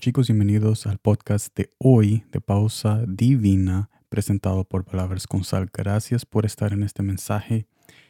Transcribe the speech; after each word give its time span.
Chicos, 0.00 0.28
bienvenidos 0.28 0.86
al 0.86 0.96
podcast 0.96 1.54
de 1.54 1.68
hoy 1.76 2.24
de 2.32 2.40
Pausa 2.40 3.04
Divina, 3.06 3.90
presentado 4.08 4.64
por 4.64 4.86
Palabras 4.86 5.26
con 5.26 5.44
Sal. 5.44 5.68
Gracias 5.70 6.24
por 6.24 6.46
estar 6.46 6.72
en 6.72 6.82
este 6.84 7.02
mensaje 7.02 7.66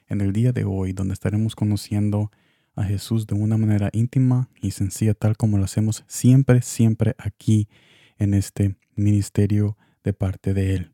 en 0.07 0.21
el 0.21 0.33
día 0.33 0.53
de 0.53 0.63
hoy, 0.63 0.93
donde 0.93 1.15
estaremos 1.15 1.57
conociendo 1.57 2.31
a 2.77 2.85
Jesús 2.85 3.27
de 3.27 3.35
una 3.35 3.59
manera 3.59 3.91
íntima 3.93 4.51
y 4.63 4.71
sencilla, 4.71 5.15
tal 5.15 5.37
como 5.37 5.59
lo 5.59 5.65
hacemos 5.65 6.05
siempre, 6.07 6.63
siempre 6.63 7.17
aquí 7.19 7.69
en 8.19 8.35
este 8.35 8.77
ministerio 8.95 9.77
de 10.05 10.13
parte 10.13 10.55
de 10.55 10.77
Él. 10.77 10.93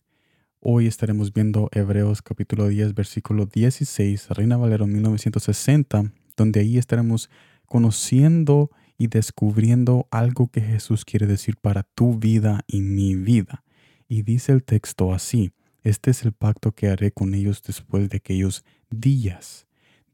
Hoy 0.60 0.86
estaremos 0.86 1.30
viendo 1.30 1.68
Hebreos 1.72 2.22
capítulo 2.22 2.68
10, 2.68 2.94
versículo 2.94 3.44
16, 3.44 4.30
Reina 4.30 4.56
Valero 4.56 4.86
1960, 4.86 6.10
donde 6.38 6.60
ahí 6.60 6.78
estaremos 6.78 7.28
conociendo 7.66 8.70
y 8.98 9.08
descubriendo 9.08 10.08
algo 10.10 10.48
que 10.48 10.60
Jesús 10.60 11.04
quiere 11.04 11.26
decir 11.26 11.56
para 11.56 11.82
tu 11.82 12.18
vida 12.18 12.64
y 12.66 12.80
mi 12.80 13.14
vida. 13.14 13.64
Y 14.08 14.22
dice 14.22 14.52
el 14.52 14.62
texto 14.62 15.12
así, 15.12 15.52
este 15.82 16.10
es 16.10 16.24
el 16.24 16.32
pacto 16.32 16.72
que 16.72 16.88
haré 16.88 17.12
con 17.12 17.34
ellos 17.34 17.62
después 17.62 18.08
de 18.08 18.16
aquellos 18.16 18.64
días. 18.90 19.66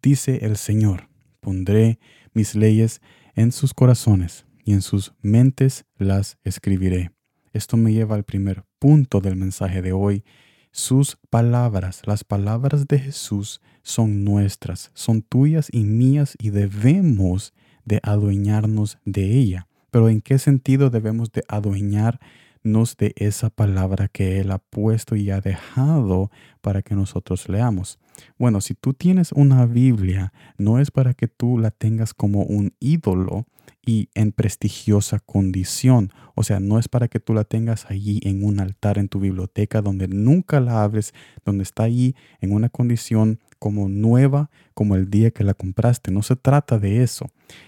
Dice 0.02 0.44
el 0.44 0.56
Señor, 0.56 1.08
pondré 1.40 1.98
mis 2.34 2.54
leyes 2.54 3.00
en 3.34 3.52
sus 3.52 3.72
corazones 3.74 4.46
y 4.64 4.72
en 4.72 4.82
sus 4.82 5.14
mentes 5.22 5.84
las 5.96 6.38
escribiré. 6.44 7.12
Esto 7.52 7.76
me 7.76 7.92
lleva 7.92 8.16
al 8.16 8.24
primer 8.24 8.64
punto 8.78 9.20
del 9.20 9.36
mensaje 9.36 9.82
de 9.82 9.92
hoy. 9.92 10.24
Sus 10.70 11.18
palabras, 11.28 12.02
las 12.06 12.24
palabras 12.24 12.88
de 12.88 12.98
Jesús 12.98 13.60
son 13.82 14.24
nuestras, 14.24 14.90
son 14.94 15.22
tuyas 15.22 15.68
y 15.70 15.84
mías 15.84 16.34
y 16.38 16.50
debemos 16.50 17.52
de 17.84 18.00
adueñarnos 18.02 18.98
de 19.04 19.38
ella. 19.38 19.66
Pero 19.90 20.08
¿en 20.08 20.20
qué 20.20 20.38
sentido 20.38 20.90
debemos 20.90 21.32
de 21.32 21.44
adueñarnos 21.48 22.96
de 22.96 23.12
esa 23.16 23.50
palabra 23.50 24.08
que 24.08 24.40
Él 24.40 24.50
ha 24.50 24.58
puesto 24.58 25.16
y 25.16 25.30
ha 25.30 25.40
dejado 25.40 26.30
para 26.60 26.82
que 26.82 26.94
nosotros 26.94 27.48
leamos? 27.48 27.98
Bueno, 28.38 28.60
si 28.60 28.74
tú 28.74 28.94
tienes 28.94 29.32
una 29.32 29.66
Biblia, 29.66 30.32
no 30.58 30.78
es 30.78 30.90
para 30.90 31.14
que 31.14 31.28
tú 31.28 31.58
la 31.58 31.70
tengas 31.70 32.14
como 32.14 32.42
un 32.42 32.74
ídolo 32.80 33.46
y 33.84 34.08
en 34.14 34.32
prestigiosa 34.32 35.18
condición. 35.18 36.12
O 36.34 36.42
sea, 36.42 36.60
no 36.60 36.78
es 36.78 36.88
para 36.88 37.08
que 37.08 37.20
tú 37.20 37.34
la 37.34 37.44
tengas 37.44 37.86
allí 37.90 38.20
en 38.22 38.44
un 38.44 38.60
altar 38.60 38.98
en 38.98 39.08
tu 39.08 39.20
biblioteca 39.20 39.82
donde 39.82 40.08
nunca 40.08 40.60
la 40.60 40.82
abres, 40.82 41.12
donde 41.44 41.64
está 41.64 41.84
allí 41.84 42.14
en 42.40 42.52
una 42.52 42.68
condición 42.68 43.40
como 43.58 43.88
nueva, 43.88 44.50
como 44.74 44.96
el 44.96 45.10
día 45.10 45.30
que 45.30 45.44
la 45.44 45.54
compraste. 45.54 46.10
No 46.10 46.22
se 46.22 46.36
trata 46.36 46.78
de 46.78 47.02
eso. 47.02 47.26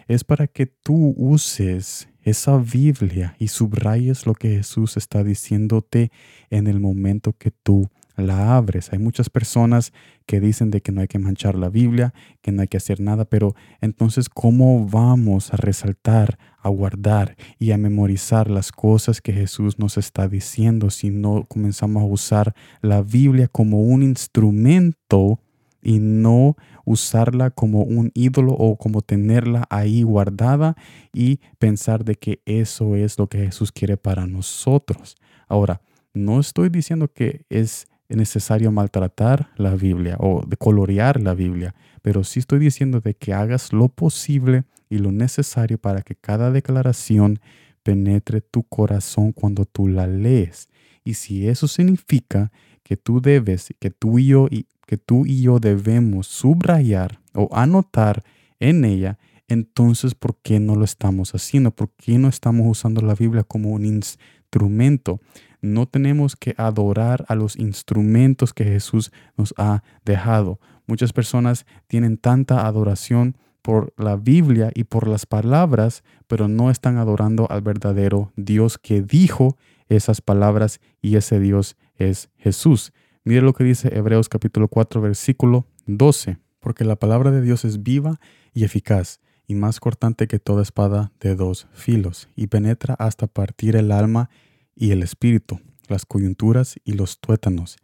Es 0.09 0.25
para 0.25 0.47
que 0.47 0.67
tú 0.67 1.15
uses 1.17 2.09
esa 2.23 2.57
Biblia 2.57 3.37
y 3.39 3.49
subrayes 3.49 4.27
lo 4.27 4.35
que 4.35 4.57
Jesús 4.57 4.97
está 4.97 5.23
diciéndote 5.23 6.11
en 6.51 6.67
el 6.67 6.81
momento 6.81 7.35
que 7.37 7.51
tú 7.51 7.91
la 8.17 8.57
abres. 8.57 8.93
Hay 8.93 8.99
muchas 8.99 9.31
personas 9.31 9.93
que 10.27 10.41
dicen 10.41 10.71
de 10.71 10.81
que 10.81 10.93
no 10.93 11.01
hay 11.01 11.09
que 11.09 11.19
manchar 11.19 11.57
la 11.57 11.69
Biblia, 11.69 12.15
que 12.43 12.53
no 12.53 12.63
hay 12.63 12.69
que 12.69 12.77
hacer 12.77 13.01
nada, 13.01 13.25
pero 13.25 13.55
entonces 13.81 14.29
¿cómo 14.29 14.87
vamos 14.89 15.53
a 15.53 15.57
resaltar, 15.57 16.39
a 16.59 16.69
guardar 16.69 17.37
y 17.59 17.73
a 17.73 17.79
memorizar 17.79 18.51
las 18.51 18.73
cosas 18.73 19.21
que 19.21 19.33
Jesús 19.33 19.79
nos 19.79 19.99
está 19.99 20.29
diciendo 20.29 20.91
si 20.91 21.11
no 21.11 21.45
comenzamos 21.45 22.03
a 22.03 22.07
usar 22.07 22.55
la 22.81 23.03
Biblia 23.03 23.49
como 23.49 23.81
un 23.81 24.03
instrumento 24.03 25.41
y 25.83 25.99
no 25.99 26.57
usarla 26.87 27.51
como 27.51 27.83
un 27.83 28.11
ídolo 28.15 28.53
o 28.55 28.77
como 28.77 29.03
tenerla 29.03 29.67
ahí 29.69 30.03
guardada 30.03 30.77
y 31.13 31.41
pensar 31.59 32.05
de 32.05 32.17
que 32.17 32.41
eso 32.47 32.97
es 32.97 33.19
lo 33.19 33.29
que 33.29 33.39
Jesús 33.39 33.71
quiere 33.71 33.99
para 33.99 34.27
nosotros. 34.27 35.17
Ahora, 35.47 35.83
no 36.15 36.41
estoy 36.41 36.71
diciendo 36.71 37.09
que 37.09 37.45
es 37.51 37.87
necesario 38.17 38.71
maltratar 38.73 39.51
la 39.57 39.75
Biblia 39.75 40.17
o 40.19 40.45
de 40.47 40.57
colorear 40.57 41.21
la 41.21 41.35
Biblia, 41.35 41.75
pero 42.03 42.25
sí 42.25 42.41
estoy 42.41 42.59
diciendo 42.59 43.01
de 43.01 43.15
que 43.15 43.33
hagas 43.33 43.73
lo 43.73 43.89
posible 43.89 44.65
y 44.89 44.99
lo 44.99 45.13
necesario 45.13 45.79
para 45.79 46.03
que 46.03 46.15
cada 46.15 46.51
declaración 46.51 47.41
penetre 47.83 48.41
tu 48.41 48.63
corazón 48.65 49.33
cuando 49.33 49.65
tú 49.65 49.89
la 49.89 50.07
lees. 50.07 50.69
Y 51.05 51.15
si 51.15 51.49
eso 51.49 51.69
significa 51.69 52.51
que 52.83 52.97
tú 52.97 53.21
debes, 53.21 53.75
que 53.79 53.91
tú 53.91 54.19
y 54.19 54.27
yo 54.27 54.49
y 54.51 54.67
que 54.87 54.97
tú 54.97 55.25
y 55.27 55.43
yo 55.43 55.59
debemos 55.59 56.27
subrayar 56.27 57.21
o 57.33 57.49
anotar 57.53 58.23
en 58.61 58.85
ella, 58.85 59.19
entonces 59.49 60.15
¿por 60.15 60.37
qué 60.43 60.61
no 60.61 60.77
lo 60.77 60.85
estamos 60.85 61.35
haciendo? 61.35 61.71
¿Por 61.71 61.91
qué 61.91 62.19
no 62.19 62.29
estamos 62.29 62.67
usando 62.67 63.03
la 63.03 63.15
Biblia 63.15 63.43
como 63.45 63.71
un 63.71 63.85
instrumento? 63.85 65.21
No 65.65 65.87
tenemos 65.87 66.37
que 66.37 66.55
adorar 66.59 67.25
a 67.27 67.35
los 67.35 67.57
instrumentos 67.57 68.53
que 68.53 68.65
Jesús 68.65 69.11
nos 69.39 69.55
ha 69.57 69.83
dejado. 70.05 70.61
Muchas 70.87 71.15
personas 71.15 71.65
tienen 71.87 72.19
tanta 72.19 72.67
adoración 72.67 73.39
por 73.63 73.95
la 73.97 74.17
Biblia 74.17 74.71
y 74.75 74.85
por 74.85 75.09
las 75.09 75.25
palabras, 75.25 76.05
pero 76.27 76.49
no 76.49 76.71
están 76.71 76.99
adorando 76.99 77.51
al 77.51 77.63
verdadero 77.63 78.31
Dios 78.37 78.77
que 78.77 79.01
dijo 79.01 79.57
esas 79.89 80.21
palabras 80.21 80.83
y 81.01 81.17
ese 81.17 81.41
Dios 81.41 81.79
es 81.97 82.29
Jesús. 82.37 82.93
Mire 83.25 83.41
lo 83.41 83.55
que 83.55 83.65
dice 83.65 83.89
Hebreos 83.97 84.29
capítulo 84.29 84.69
4 84.69 85.01
versículo 85.01 85.67
12, 85.87 86.37
porque 86.61 86.85
la 86.85 86.97
palabra 86.97 87.31
de 87.31 87.41
Dios 87.41 87.65
es 87.65 87.83
viva 87.83 88.21
y 88.53 88.65
eficaz 88.65 89.19
y 89.47 89.55
más 89.55 89.81
cortante 89.81 90.27
que 90.27 90.39
toda 90.39 90.61
espada 90.61 91.13
de 91.21 91.35
dos 91.35 91.69
filos 91.73 92.29
y 92.37 92.49
penetra 92.49 92.97
hasta 92.99 93.27
partir 93.29 93.77
el 93.77 93.93
alma 93.93 94.29
y 94.75 94.91
el 94.91 95.03
espíritu, 95.03 95.61
las 95.89 96.07
coyunturas 96.07 96.77
y 96.85 96.93
los 96.93 97.21
tuétanos 97.21 97.77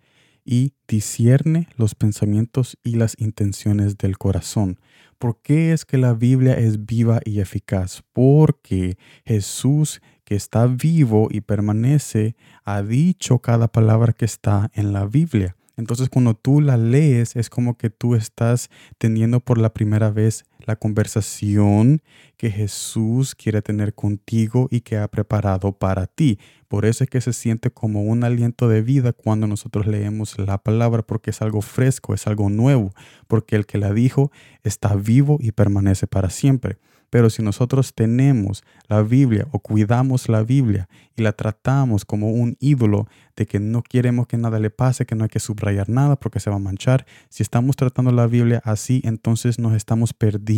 y 0.44 0.72
discierne 0.88 1.68
los 1.76 1.94
pensamientos 1.94 2.78
y 2.82 2.96
las 2.96 3.14
intenciones 3.18 3.98
del 3.98 4.18
corazón. 4.18 4.80
¿Por 5.18 5.42
qué 5.42 5.72
es 5.72 5.84
que 5.84 5.98
la 5.98 6.14
Biblia 6.14 6.54
es 6.54 6.86
viva 6.86 7.20
y 7.24 7.40
eficaz? 7.40 8.02
Porque 8.12 8.96
Jesús 9.24 10.00
que 10.30 10.36
está 10.36 10.68
vivo 10.68 11.26
y 11.28 11.40
permanece, 11.40 12.36
ha 12.62 12.82
dicho 12.82 13.40
cada 13.40 13.66
palabra 13.66 14.12
que 14.12 14.24
está 14.24 14.70
en 14.74 14.92
la 14.92 15.04
Biblia. 15.04 15.56
Entonces 15.76 16.08
cuando 16.08 16.34
tú 16.34 16.60
la 16.60 16.76
lees 16.76 17.34
es 17.34 17.50
como 17.50 17.76
que 17.76 17.90
tú 17.90 18.14
estás 18.14 18.70
teniendo 18.98 19.40
por 19.40 19.58
la 19.58 19.74
primera 19.74 20.12
vez 20.12 20.44
la 20.66 20.76
conversación 20.76 22.03
que 22.37 22.50
Jesús 22.50 23.34
quiere 23.34 23.62
tener 23.62 23.94
contigo 23.94 24.69
y 24.71 24.81
que 24.81 24.98
ha 24.98 25.09
preparado 25.09 25.72
para 25.72 26.06
ti. 26.06 26.38
Por 26.69 26.87
eso 26.87 27.04
es 27.04 27.10
que 27.10 27.21
se 27.21 27.32
siente 27.32 27.71
como 27.71 28.03
un 28.03 28.25
aliento 28.25 28.69
de 28.69 28.82
vida 28.82 29.12
cuando 29.12 29.47
nosotros 29.47 29.87
leemos 29.87 30.38
la 30.38 30.59
palabra, 30.59 31.03
porque 31.03 31.31
es 31.31 31.43
algo 31.43 31.62
fresco, 31.62 32.15
es 32.15 32.26
algo 32.26 32.49
nuevo, 32.49 32.93
porque 33.28 33.56
el 33.56 33.66
que 33.66 33.78
la 33.78 33.93
dijo 33.93 34.31
está 34.62 34.94
vivo 34.94 35.38
y 35.41 35.53
permanece 35.53 36.06
para 36.06 36.31
siempre. 36.31 36.78
Pero 37.10 37.28
si 37.28 37.43
nosotros 37.43 37.93
tenemos 37.93 38.62
la 38.88 39.03
Biblia 39.03 39.49
o 39.50 39.59
cuidamos 39.59 40.28
la 40.28 40.44
Biblia 40.44 40.88
y 41.16 41.22
la 41.22 41.32
tratamos 41.32 42.04
como 42.04 42.31
un 42.31 42.56
ídolo 42.60 43.09
de 43.37 43.47
que 43.47 43.59
no 43.59 43.82
queremos 43.82 44.28
que 44.28 44.37
nada 44.37 44.60
le 44.60 44.70
pase, 44.70 45.06
que 45.06 45.16
no 45.16 45.25
hay 45.25 45.28
que 45.28 45.41
subrayar 45.41 45.88
nada 45.88 46.15
porque 46.15 46.38
se 46.38 46.50
va 46.50 46.56
a 46.56 46.60
manchar, 46.60 47.04
si 47.28 47.43
estamos 47.43 47.75
tratando 47.75 48.12
la 48.12 48.28
Biblia 48.28 48.62
así, 48.65 49.03
entonces 49.04 49.59
nos 49.59 49.75
estamos 49.75 50.15
perdiendo 50.15 50.50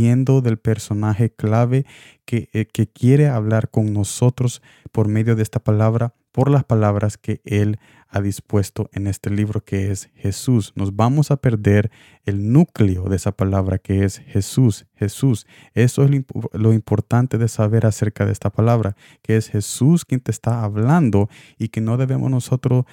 del 0.43 0.59
personaje 0.59 1.31
clave 1.31 1.85
que, 2.25 2.49
eh, 2.53 2.67
que 2.67 2.87
quiere 2.87 3.29
hablar 3.29 3.69
con 3.69 3.93
nosotros 3.93 4.63
por 4.91 5.09
medio 5.09 5.37
de 5.37 5.43
esta 5.43 5.61
palabra 5.61 6.15
por 6.33 6.51
las 6.51 6.65
palabras 6.65 7.19
que 7.19 7.43
Él 7.45 7.79
ha 8.09 8.21
dispuesto 8.21 8.89
en 8.93 9.07
este 9.07 9.31
libro 9.31 9.63
que 9.63 9.91
es 9.91 10.11
Jesús. 10.15 10.73
Nos 10.77 10.97
vamos 10.97 11.31
a 11.31 11.37
perder 11.37 11.91
el 12.25 12.53
núcleo 12.53 13.05
de 13.05 13.17
esa 13.17 13.33
palabra 13.33 13.79
que 13.79 14.05
es 14.05 14.19
Jesús, 14.19 14.87
Jesús. 14.95 15.47
Eso 15.75 16.05
es 16.05 16.11
lo, 16.53 16.73
importante 16.73 17.37
de 17.37 17.49
saber 17.49 17.87
acerca 17.87 18.25
de 18.25 18.33
esta 18.33 18.51
palabra, 18.51 18.97
que 19.23 19.37
es 19.37 19.49
Jesús 19.49 20.05
quien 20.07 20.21
te 20.21 20.31
está 20.31 20.65
hablando 20.65 21.29
y 21.59 21.69
que 21.69 21.83
no 21.83 21.99
debemos 21.99 22.31
nosotros, 22.31 22.85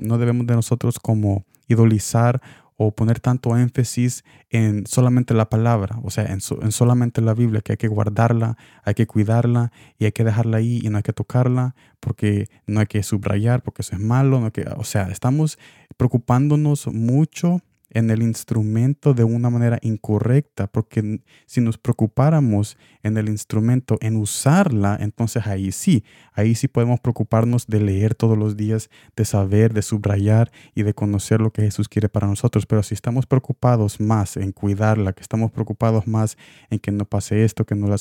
no 0.00 0.18
debemos 0.18 0.46
de 0.46 0.54
nosotros 0.54 0.98
como 0.98 1.44
idolizar 1.68 2.40
o 2.76 2.94
poner 2.94 3.20
tanto 3.20 3.56
énfasis 3.56 4.24
en 4.50 4.86
solamente 4.86 5.32
la 5.34 5.48
palabra, 5.48 5.98
o 6.02 6.10
sea, 6.10 6.26
en, 6.26 6.40
solamente 6.40 7.20
la 7.20 7.34
Biblia, 7.34 7.60
que 7.60 7.72
hay 7.72 7.76
que 7.76 7.88
guardarla, 7.88 8.56
hay 8.82 8.94
que 8.94 9.06
cuidarla 9.06 9.70
y 9.98 10.06
hay 10.06 10.12
que 10.12 10.24
dejarla 10.24 10.56
ahí 10.56 10.80
y 10.82 10.88
no 10.88 10.96
hay 10.96 11.02
que 11.02 11.12
tocarla 11.12 11.74
porque 12.00 12.48
no 12.66 12.80
hay 12.80 12.86
que 12.86 13.02
subrayar 13.02 13.62
porque 13.62 13.82
eso 13.82 13.94
es 13.94 14.00
malo, 14.00 14.40
no 14.40 14.52
que, 14.52 14.64
o 14.76 14.84
sea, 14.84 15.04
estamos 15.04 15.58
preocupándonos 15.96 16.88
mucho 16.88 17.60
en 17.94 18.10
el 18.10 18.22
instrumento 18.22 19.14
de 19.14 19.24
una 19.24 19.48
manera 19.50 19.78
incorrecta, 19.80 20.66
porque 20.66 21.20
si 21.46 21.60
nos 21.60 21.78
preocupáramos 21.78 22.76
en 23.04 23.16
el 23.16 23.28
instrumento, 23.28 23.98
en 24.00 24.16
usarla, 24.16 24.98
entonces 25.00 25.46
ahí 25.46 25.70
sí, 25.70 26.04
ahí 26.32 26.56
sí 26.56 26.66
podemos 26.66 26.98
preocuparnos 27.00 27.68
de 27.68 27.80
leer 27.80 28.16
todos 28.16 28.36
los 28.36 28.56
días, 28.56 28.90
de 29.16 29.24
saber, 29.24 29.72
de 29.72 29.82
subrayar 29.82 30.50
y 30.74 30.82
de 30.82 30.92
conocer 30.92 31.40
lo 31.40 31.52
que 31.52 31.62
Jesús 31.62 31.88
quiere 31.88 32.08
para 32.08 32.26
nosotros. 32.26 32.66
Pero 32.66 32.82
si 32.82 32.94
estamos 32.94 33.26
preocupados 33.26 34.00
más 34.00 34.36
en 34.36 34.50
cuidarla, 34.50 35.12
que 35.12 35.22
estamos 35.22 35.52
preocupados 35.52 36.08
más 36.08 36.36
en 36.70 36.80
que 36.80 36.90
no 36.90 37.04
pase 37.04 37.44
esto, 37.44 37.64
que 37.64 37.76
no, 37.76 37.94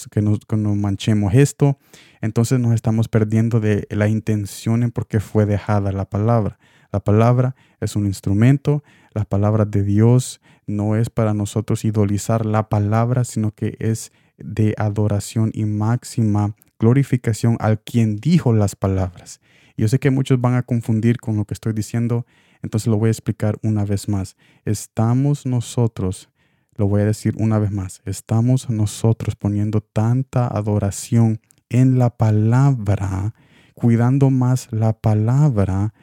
que 0.47 0.57
no 0.57 0.75
manchemos 0.75 1.35
esto, 1.35 1.77
entonces 2.19 2.59
nos 2.59 2.73
estamos 2.73 3.07
perdiendo 3.07 3.59
de 3.59 3.87
la 3.91 4.07
intención 4.07 4.81
en 4.81 4.91
por 4.91 5.07
qué 5.07 5.19
fue 5.19 5.45
dejada 5.45 5.91
la 5.91 6.05
palabra. 6.05 6.57
La 6.91 6.99
palabra 6.99 7.55
es 7.81 7.95
un 7.95 8.05
instrumento, 8.05 8.83
la 9.13 9.25
palabra 9.25 9.65
de 9.65 9.83
Dios 9.83 10.41
no 10.65 10.95
es 10.95 11.09
para 11.09 11.33
nosotros 11.33 11.85
idolizar 11.85 12.45
la 12.45 12.69
palabra, 12.69 13.23
sino 13.23 13.51
que 13.51 13.75
es 13.79 14.11
de 14.37 14.73
adoración 14.77 15.51
y 15.53 15.65
máxima 15.65 16.55
glorificación 16.79 17.57
al 17.59 17.79
quien 17.79 18.17
dijo 18.17 18.53
las 18.53 18.75
palabras. 18.75 19.39
Yo 19.77 19.87
sé 19.87 19.99
que 19.99 20.11
muchos 20.11 20.39
van 20.39 20.55
a 20.55 20.63
confundir 20.63 21.17
con 21.17 21.37
lo 21.37 21.45
que 21.45 21.53
estoy 21.53 21.73
diciendo, 21.73 22.25
entonces 22.61 22.87
lo 22.87 22.97
voy 22.97 23.07
a 23.07 23.11
explicar 23.11 23.57
una 23.63 23.85
vez 23.85 24.07
más. 24.07 24.35
Estamos 24.65 25.45
nosotros, 25.45 26.29
lo 26.75 26.87
voy 26.87 27.01
a 27.01 27.05
decir 27.05 27.35
una 27.37 27.59
vez 27.59 27.71
más, 27.71 28.01
estamos 28.05 28.69
nosotros 28.69 29.35
poniendo 29.35 29.81
tanta 29.81 30.47
adoración 30.47 31.39
en 31.69 31.97
la 31.97 32.11
palabra, 32.11 33.33
cuidando 33.73 34.29
más 34.29 34.67
la 34.71 34.93
palabra 34.93 35.93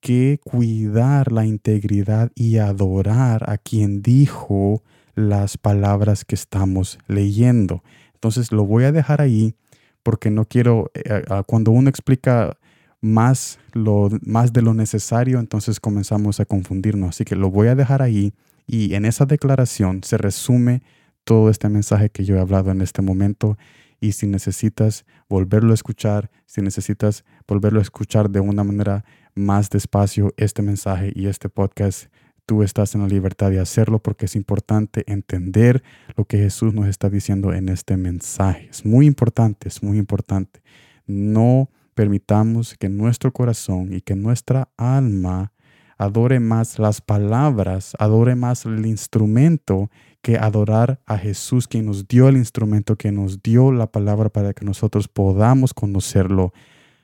que 0.00 0.40
cuidar 0.44 1.32
la 1.32 1.44
integridad 1.44 2.30
y 2.34 2.58
adorar 2.58 3.48
a 3.50 3.58
quien 3.58 4.02
dijo 4.02 4.82
las 5.14 5.58
palabras 5.58 6.24
que 6.24 6.34
estamos 6.34 6.98
leyendo. 7.08 7.82
Entonces 8.14 8.52
lo 8.52 8.64
voy 8.64 8.84
a 8.84 8.92
dejar 8.92 9.20
ahí 9.20 9.54
porque 10.02 10.30
no 10.30 10.44
quiero, 10.44 10.90
eh, 10.94 11.22
cuando 11.46 11.70
uno 11.70 11.90
explica 11.90 12.56
más, 13.00 13.58
lo, 13.72 14.08
más 14.22 14.52
de 14.52 14.62
lo 14.62 14.74
necesario, 14.74 15.38
entonces 15.38 15.80
comenzamos 15.80 16.40
a 16.40 16.44
confundirnos. 16.44 17.10
Así 17.10 17.24
que 17.24 17.36
lo 17.36 17.50
voy 17.50 17.68
a 17.68 17.74
dejar 17.74 18.02
ahí 18.02 18.32
y 18.66 18.94
en 18.94 19.04
esa 19.04 19.26
declaración 19.26 20.02
se 20.04 20.18
resume 20.18 20.82
todo 21.24 21.50
este 21.50 21.68
mensaje 21.68 22.10
que 22.10 22.24
yo 22.24 22.36
he 22.36 22.40
hablado 22.40 22.70
en 22.70 22.80
este 22.80 23.02
momento 23.02 23.58
y 24.00 24.12
si 24.12 24.26
necesitas 24.26 25.04
volverlo 25.28 25.72
a 25.72 25.74
escuchar, 25.74 26.30
si 26.46 26.62
necesitas 26.62 27.24
volverlo 27.46 27.78
a 27.78 27.82
escuchar 27.82 28.30
de 28.30 28.40
una 28.40 28.64
manera 28.64 29.04
más 29.34 29.70
despacio 29.70 30.32
este 30.36 30.62
mensaje 30.62 31.12
y 31.14 31.26
este 31.26 31.48
podcast, 31.48 32.06
tú 32.46 32.62
estás 32.62 32.94
en 32.94 33.02
la 33.02 33.08
libertad 33.08 33.50
de 33.50 33.60
hacerlo 33.60 34.02
porque 34.02 34.26
es 34.26 34.34
importante 34.34 35.04
entender 35.06 35.82
lo 36.16 36.24
que 36.24 36.38
Jesús 36.38 36.72
nos 36.72 36.86
está 36.86 37.10
diciendo 37.10 37.52
en 37.52 37.68
este 37.68 37.96
mensaje. 37.96 38.68
Es 38.70 38.86
muy 38.86 39.06
importante, 39.06 39.68
es 39.68 39.82
muy 39.82 39.98
importante. 39.98 40.62
No 41.06 41.70
permitamos 41.94 42.74
que 42.78 42.88
nuestro 42.88 43.32
corazón 43.32 43.92
y 43.92 44.00
que 44.00 44.16
nuestra 44.16 44.70
alma 44.76 45.52
adore 45.98 46.40
más 46.40 46.78
las 46.78 47.00
palabras, 47.00 47.94
adore 47.98 48.36
más 48.36 48.64
el 48.64 48.86
instrumento 48.86 49.90
que 50.22 50.36
adorar 50.36 51.00
a 51.06 51.18
Jesús, 51.18 51.68
quien 51.68 51.86
nos 51.86 52.06
dio 52.08 52.28
el 52.28 52.36
instrumento, 52.36 52.96
que 52.96 53.12
nos 53.12 53.42
dio 53.42 53.72
la 53.72 53.90
palabra 53.90 54.28
para 54.28 54.52
que 54.52 54.64
nosotros 54.64 55.08
podamos 55.08 55.74
conocerlo 55.74 56.52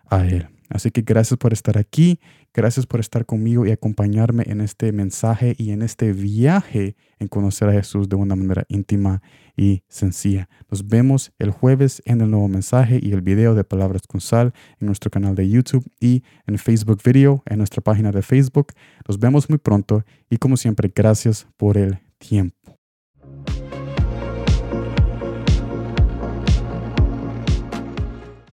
a 0.06 0.26
Él. 0.26 0.48
Así 0.70 0.90
que 0.90 1.02
gracias 1.02 1.38
por 1.38 1.52
estar 1.52 1.78
aquí, 1.78 2.18
gracias 2.52 2.86
por 2.86 2.98
estar 2.98 3.26
conmigo 3.26 3.66
y 3.66 3.70
acompañarme 3.70 4.44
en 4.46 4.60
este 4.60 4.92
mensaje 4.92 5.54
y 5.58 5.70
en 5.70 5.82
este 5.82 6.12
viaje 6.12 6.96
en 7.18 7.28
conocer 7.28 7.68
a 7.68 7.72
Jesús 7.72 8.08
de 8.08 8.16
una 8.16 8.34
manera 8.34 8.64
íntima 8.68 9.22
y 9.56 9.82
sencilla. 9.88 10.48
Nos 10.70 10.88
vemos 10.88 11.32
el 11.38 11.50
jueves 11.50 12.02
en 12.06 12.22
el 12.22 12.30
nuevo 12.30 12.48
mensaje 12.48 12.98
y 13.00 13.12
el 13.12 13.20
video 13.20 13.54
de 13.54 13.62
Palabras 13.62 14.02
con 14.06 14.20
Sal 14.20 14.52
en 14.80 14.86
nuestro 14.86 15.10
canal 15.10 15.34
de 15.34 15.48
YouTube 15.48 15.84
y 16.00 16.24
en 16.46 16.58
Facebook 16.58 17.00
Video, 17.04 17.42
en 17.46 17.58
nuestra 17.58 17.82
página 17.82 18.10
de 18.10 18.22
Facebook. 18.22 18.72
Nos 19.06 19.18
vemos 19.18 19.48
muy 19.48 19.58
pronto 19.58 20.04
y 20.30 20.38
como 20.38 20.56
siempre, 20.56 20.90
gracias 20.94 21.46
por 21.56 21.76
el 21.76 21.98
tiempo. 22.18 22.73